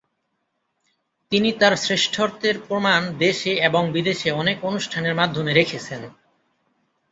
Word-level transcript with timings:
তিনি 1.31 1.49
তার 1.51 1.75
শ্রেষ্ঠত্বের 1.75 2.55
প্রমাণ 2.67 3.01
দেশে 3.17 3.51
এবং 3.59 3.83
বিদেশে 3.91 4.29
অনেক 4.31 4.57
অনুষ্ঠানের 4.65 5.15
মাধ্যমে 5.15 5.51
রেখেছেন। 5.53 6.01